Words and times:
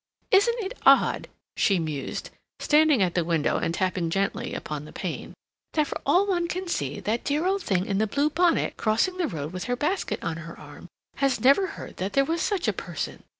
Isn't 0.31 0.63
it 0.63 0.75
odd," 0.83 1.27
she 1.55 1.77
mused, 1.77 2.31
standing 2.59 3.03
at 3.03 3.13
the 3.13 3.23
window 3.23 3.57
and 3.57 3.71
tapping 3.71 4.09
gently 4.09 4.55
upon 4.55 4.85
the 4.85 4.91
pane, 4.91 5.35
"that 5.73 5.85
for 5.85 6.01
all 6.07 6.25
one 6.25 6.47
can 6.47 6.67
see, 6.67 6.99
that 7.01 7.23
dear 7.23 7.45
old 7.45 7.61
thing 7.61 7.85
in 7.85 7.99
the 7.99 8.07
blue 8.07 8.31
bonnet, 8.31 8.77
crossing 8.77 9.17
the 9.17 9.27
road 9.27 9.53
with 9.53 9.65
her 9.65 9.75
basket 9.75 10.17
on 10.23 10.37
her 10.37 10.57
arm, 10.59 10.87
has 11.17 11.39
never 11.39 11.67
heard 11.77 11.97
that 11.97 12.13
there 12.13 12.25
was 12.25 12.41
such 12.41 12.67
a 12.67 12.73
person? 12.73 13.21